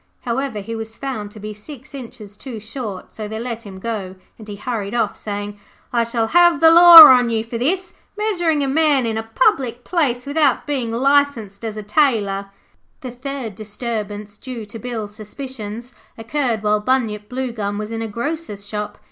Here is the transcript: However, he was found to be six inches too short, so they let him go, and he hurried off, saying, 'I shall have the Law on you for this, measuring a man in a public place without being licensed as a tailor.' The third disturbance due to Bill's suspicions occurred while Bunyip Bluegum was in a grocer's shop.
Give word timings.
However, 0.21 0.61
he 0.61 0.73
was 0.73 0.97
found 0.97 1.29
to 1.29 1.39
be 1.39 1.53
six 1.53 1.93
inches 1.93 2.35
too 2.35 2.59
short, 2.59 3.11
so 3.11 3.27
they 3.27 3.39
let 3.39 3.61
him 3.67 3.77
go, 3.77 4.15
and 4.39 4.47
he 4.47 4.55
hurried 4.55 4.95
off, 4.95 5.15
saying, 5.15 5.59
'I 5.93 6.03
shall 6.05 6.27
have 6.29 6.59
the 6.59 6.71
Law 6.71 7.03
on 7.03 7.29
you 7.29 7.43
for 7.43 7.59
this, 7.59 7.93
measuring 8.17 8.63
a 8.63 8.67
man 8.67 9.05
in 9.05 9.15
a 9.15 9.21
public 9.35 9.83
place 9.83 10.25
without 10.25 10.65
being 10.65 10.89
licensed 10.91 11.63
as 11.63 11.77
a 11.77 11.83
tailor.' 11.83 12.47
The 13.01 13.11
third 13.11 13.53
disturbance 13.53 14.39
due 14.39 14.65
to 14.65 14.79
Bill's 14.79 15.13
suspicions 15.13 15.93
occurred 16.17 16.63
while 16.63 16.79
Bunyip 16.79 17.29
Bluegum 17.29 17.77
was 17.77 17.91
in 17.91 18.01
a 18.01 18.07
grocer's 18.07 18.67
shop. 18.67 18.97